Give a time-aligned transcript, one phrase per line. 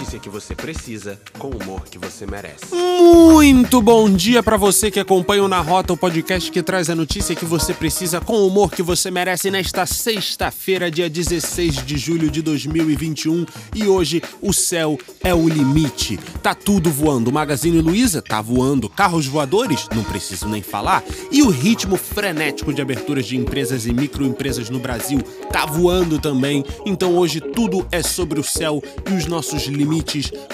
[0.00, 2.74] notícia que você precisa com o humor que você merece.
[2.74, 6.94] Muito bom dia para você que acompanha o Na Rota, o podcast que traz a
[6.94, 11.98] notícia que você precisa com o humor que você merece nesta sexta-feira, dia 16 de
[11.98, 13.44] julho de 2021.
[13.74, 16.18] E hoje o céu é o limite.
[16.42, 17.28] Tá tudo voando.
[17.28, 18.88] O Magazine Luiza tá voando.
[18.88, 21.04] Carros voadores, não preciso nem falar.
[21.30, 25.20] E o ritmo frenético de aberturas de empresas e microempresas no Brasil
[25.52, 26.64] tá voando também.
[26.86, 29.89] Então hoje tudo é sobre o céu e os nossos limites.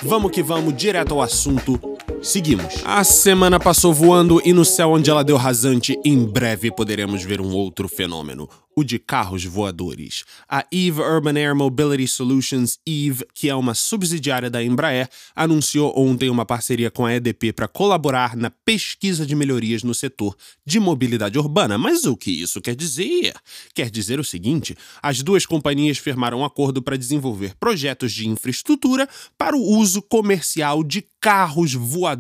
[0.03, 1.79] Vamos que vamos, direto ao assunto.
[2.27, 2.83] Seguimos.
[2.85, 7.41] A semana passou voando e no céu onde ela deu rasante, em breve poderemos ver
[7.41, 10.25] um outro fenômeno o de carros voadores.
[10.47, 16.29] A Eve Urban Air Mobility Solutions, Eve, que é uma subsidiária da Embraer, anunciou ontem
[16.29, 21.39] uma parceria com a EDP para colaborar na pesquisa de melhorias no setor de mobilidade
[21.39, 21.79] urbana.
[21.79, 23.33] Mas o que isso quer dizer?
[23.75, 29.09] Quer dizer o seguinte: as duas companhias firmaram um acordo para desenvolver projetos de infraestrutura
[29.39, 32.16] para o uso comercial de carros voadores,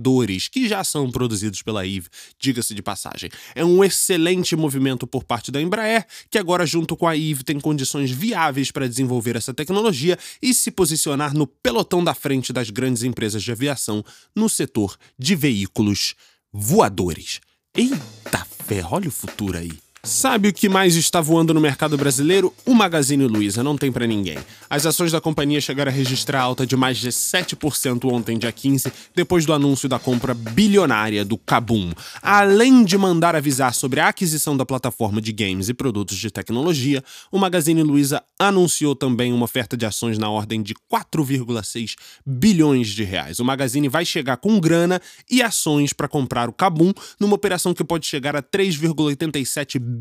[0.49, 2.09] que já são produzidos pela Eve,
[2.39, 3.31] diga-se de passagem.
[3.55, 7.59] É um excelente movimento por parte da Embraer, que agora, junto com a Eve, tem
[7.59, 13.03] condições viáveis para desenvolver essa tecnologia e se posicionar no pelotão da frente das grandes
[13.03, 16.15] empresas de aviação no setor de veículos
[16.53, 17.41] voadores.
[17.75, 19.86] Eita fé, olha o futuro aí.
[20.07, 22.55] Sabe o que mais está voando no mercado brasileiro?
[22.65, 24.39] O Magazine Luiza, não tem para ninguém.
[24.71, 28.93] As ações da companhia chegaram a registrar alta de mais de 7% ontem, dia 15,
[29.17, 31.91] depois do anúncio da compra bilionária do Kabum.
[32.23, 37.03] Além de mandar avisar sobre a aquisição da plataforma de games e produtos de tecnologia,
[37.33, 43.03] o Magazine Luiza anunciou também uma oferta de ações na ordem de 4,6 bilhões de
[43.03, 43.41] reais.
[43.41, 47.83] O Magazine vai chegar com grana e ações para comprar o Kabum numa operação que
[47.83, 49.96] pode chegar a 3,87 bilhões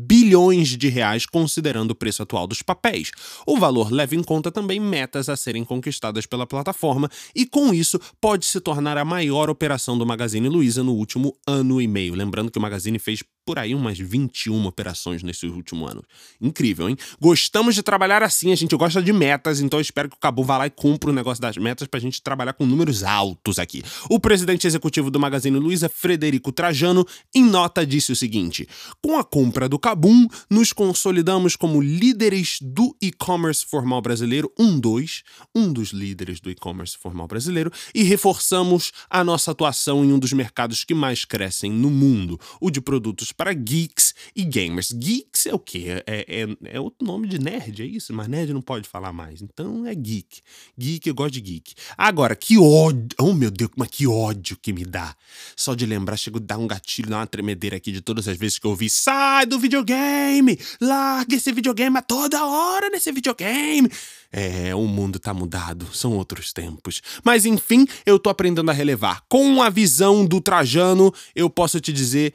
[0.76, 3.10] de reais, considerando o preço atual dos papéis.
[3.46, 8.00] O valor leva em conta também metas a serem conquistadas pela plataforma e, com isso,
[8.20, 12.14] pode se tornar a maior operação do Magazine Luiza no último ano e meio.
[12.14, 16.02] Lembrando que o Magazine fez por aí umas 21 operações nesse último ano.
[16.40, 16.96] Incrível, hein?
[17.20, 20.58] Gostamos de trabalhar assim, a gente gosta de metas, então espero que o Cabo vá
[20.58, 23.84] lá e cumpra o negócio das metas pra gente trabalhar com números altos aqui.
[24.10, 28.68] O presidente executivo do Magazine Luiza, Frederico Trajano, em nota disse o seguinte:
[29.00, 35.22] Com a compra do Cabum, nos consolidamos como líderes do e-commerce formal brasileiro, um dois,
[35.54, 40.32] um dos líderes do e-commerce formal brasileiro, e reforçamos a nossa atuação em um dos
[40.32, 44.92] mercados que mais crescem no mundo, o de produtos para geeks e gamers.
[44.92, 46.02] Geeks é o quê?
[46.06, 48.12] É, é, é outro nome de nerd, é isso?
[48.12, 49.42] Mas nerd não pode falar mais.
[49.42, 50.40] Então é geek.
[50.76, 51.74] Geek, eu gosto de geek.
[51.96, 53.08] Agora, que ódio.
[53.18, 55.14] Oh, meu Deus, mas que ódio que me dá.
[55.54, 58.36] Só de lembrar, chego a dar um gatilho, dar uma tremedeira aqui de todas as
[58.36, 58.88] vezes que eu ouvi.
[58.88, 60.58] Sai do videogame!
[60.80, 63.90] Larga esse videogame a toda hora nesse videogame!
[64.32, 67.00] É, o mundo tá mudado, são outros tempos.
[67.24, 69.22] Mas enfim, eu tô aprendendo a relevar.
[69.28, 72.34] Com a visão do Trajano, eu posso te dizer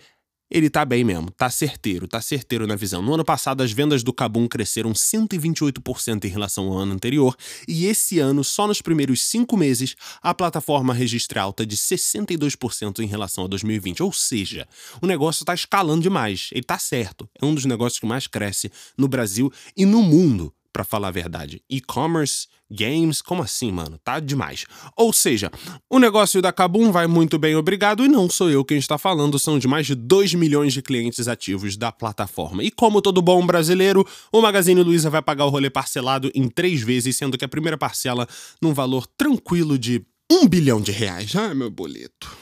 [0.52, 3.02] ele tá bem mesmo, tá certeiro, tá certeiro na visão.
[3.02, 7.36] No ano passado, as vendas do Kabum cresceram 128% em relação ao ano anterior,
[7.68, 13.08] e esse ano, só nos primeiros cinco meses, a plataforma registra alta de 62% em
[13.08, 14.04] relação a 2020.
[14.04, 14.68] Ou seja,
[15.02, 16.50] o negócio tá escalando demais.
[16.52, 17.30] Ele tá certo.
[17.42, 21.12] É um dos negócios que mais cresce no Brasil e no mundo para falar a
[21.12, 21.62] verdade.
[21.70, 24.00] E-commerce, games, como assim, mano?
[24.04, 24.66] Tá demais.
[24.96, 25.52] Ou seja,
[25.90, 29.38] o negócio da Kabum vai muito bem, obrigado, e não sou eu quem está falando,
[29.38, 32.64] são de mais de 2 milhões de clientes ativos da plataforma.
[32.64, 36.82] E como todo bom brasileiro, o Magazine Luiza vai pagar o rolê parcelado em três
[36.82, 38.28] vezes, sendo que a primeira parcela
[38.62, 41.36] num valor tranquilo de um bilhão de reais.
[41.36, 42.41] Ah, meu boleto.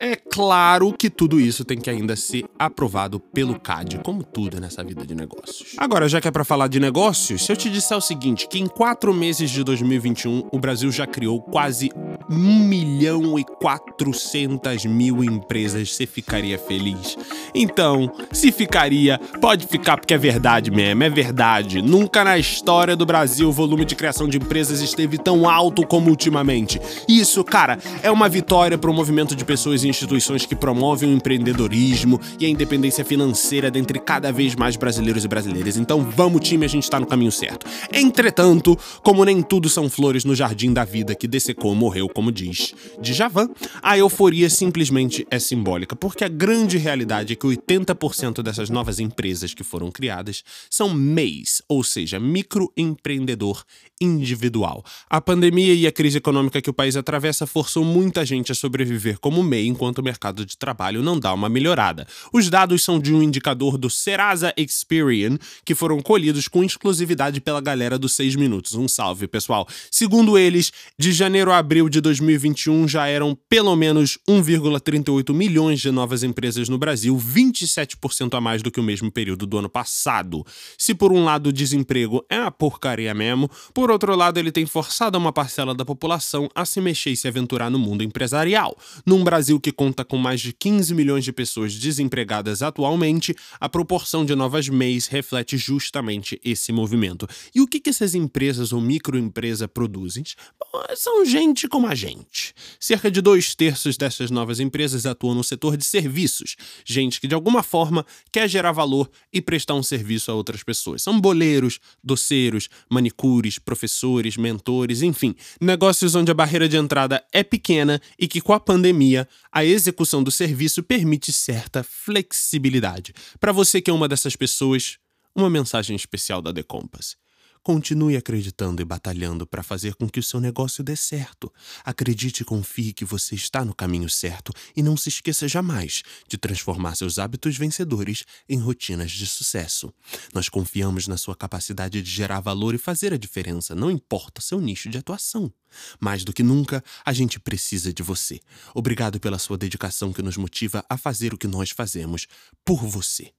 [0.00, 4.82] É claro que tudo isso tem que ainda ser aprovado pelo CAD, como tudo nessa
[4.82, 5.74] vida de negócios.
[5.76, 8.58] Agora, já que é para falar de negócios, se eu te disser o seguinte, que
[8.58, 11.90] em quatro meses de 2021 o Brasil já criou quase
[12.30, 17.16] 1 milhão e 400 mil empresas, você ficaria feliz?
[17.54, 21.82] Então, se ficaria, pode ficar porque é verdade mesmo, é verdade.
[21.82, 26.10] Nunca na história do Brasil o volume de criação de empresas esteve tão alto como
[26.10, 26.80] ultimamente.
[27.08, 32.20] Isso, cara, é uma vitória para o movimento de pessoas instituições que promovem o empreendedorismo
[32.40, 35.76] e a independência financeira dentre cada vez mais brasileiros e brasileiras.
[35.76, 37.66] Então, vamos, time, a gente está no caminho certo.
[37.92, 42.74] Entretanto, como nem tudo são flores no jardim da vida que dessecou morreu como diz
[43.00, 43.48] Djavan,
[43.82, 49.52] a euforia simplesmente é simbólica, porque a grande realidade é que 80% dessas novas empresas
[49.52, 53.64] que foram criadas são MEIs, ou seja, microempreendedor
[54.00, 54.84] individual.
[55.08, 59.18] A pandemia e a crise econômica que o país atravessa forçou muita gente a sobreviver
[59.18, 62.06] como MEI enquanto o mercado de trabalho não dá uma melhorada.
[62.32, 67.60] Os dados são de um indicador do Serasa Experian, que foram colhidos com exclusividade pela
[67.60, 68.74] galera dos 6 minutos.
[68.74, 69.66] Um salve, pessoal.
[69.90, 75.90] Segundo eles, de janeiro a abril de 2021 já eram pelo menos 1,38 milhões de
[75.90, 80.46] novas empresas no Brasil, 27% a mais do que o mesmo período do ano passado.
[80.78, 84.64] Se por um lado o desemprego é uma porcaria mesmo, por outro lado ele tem
[84.66, 88.76] forçado uma parcela da população a se mexer e se aventurar no mundo empresarial.
[89.04, 94.22] Num Brasil que conta com mais de 15 milhões de pessoas desempregadas atualmente, a proporção
[94.22, 97.26] de novas MEIs reflete justamente esse movimento.
[97.54, 100.22] E o que, essas empresas ou microempresas produzem?
[100.60, 102.52] Bom, são gente como a gente.
[102.78, 107.34] Cerca de dois terços dessas novas empresas atuam no setor de serviços, gente que de
[107.34, 111.00] alguma forma quer gerar valor e prestar um serviço a outras pessoas.
[111.00, 117.98] São boleiros, doceiros, manicures, professores, mentores, enfim, negócios onde a barreira de entrada é pequena
[118.18, 123.14] e que com a pandemia a execução do serviço permite certa flexibilidade.
[123.38, 124.98] Para você que é uma dessas pessoas,
[125.32, 127.16] uma mensagem especial da The Compass.
[127.64, 131.50] Continue acreditando e batalhando para fazer com que o seu negócio dê certo.
[131.82, 136.36] Acredite e confie que você está no caminho certo e não se esqueça jamais de
[136.36, 139.90] transformar seus hábitos vencedores em rotinas de sucesso.
[140.34, 144.60] Nós confiamos na sua capacidade de gerar valor e fazer a diferença, não importa seu
[144.60, 145.50] nicho de atuação.
[145.98, 148.40] Mais do que nunca, a gente precisa de você.
[148.74, 152.26] Obrigado pela sua dedicação que nos motiva a fazer o que nós fazemos
[152.62, 153.32] por você.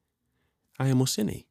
[0.79, 1.45] Ah, emocionei.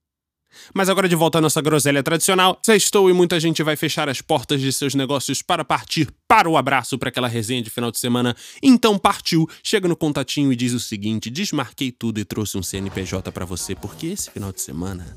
[0.73, 4.21] Mas agora de volta à nossa groselha tradicional, sextou e muita gente vai fechar as
[4.21, 7.99] portas de seus negócios para partir para o abraço para aquela resenha de final de
[7.99, 8.37] semana.
[8.63, 13.31] Então partiu, chega no contatinho e diz o seguinte: desmarquei tudo e trouxe um CNPJ
[13.33, 15.17] para você, porque esse final de semana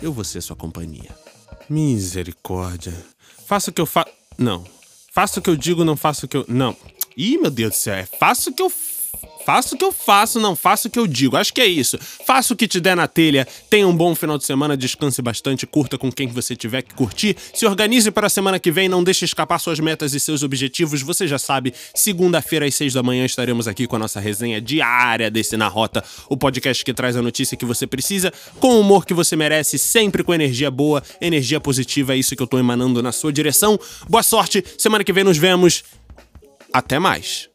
[0.00, 1.10] eu vou ser sua companhia.
[1.68, 2.94] Misericórdia.
[3.46, 4.10] Faça o que eu faço.
[4.36, 4.64] Não.
[5.12, 6.44] Faça o que eu digo, não faça o que eu.
[6.48, 6.76] Não.
[7.16, 8.91] Ih, meu Deus do céu, é faça o que eu Faço
[9.74, 11.36] o que eu faço, não faço o que eu digo.
[11.36, 11.98] Acho que é isso.
[12.26, 13.46] Faça o que te der na telha.
[13.68, 17.36] Tenha um bom final de semana, descanse bastante, curta com quem você tiver que curtir.
[17.54, 21.02] Se organize para a semana que vem, não deixe escapar suas metas e seus objetivos.
[21.02, 25.30] Você já sabe, segunda-feira às seis da manhã estaremos aqui com a nossa resenha diária
[25.30, 29.04] desse Na Rota, o podcast que traz a notícia que você precisa, com o humor
[29.04, 32.14] que você merece, sempre com energia boa, energia positiva.
[32.14, 33.78] É isso que eu tô emanando na sua direção.
[34.08, 34.64] Boa sorte.
[34.78, 35.84] Semana que vem nos vemos.
[36.72, 37.51] Até mais.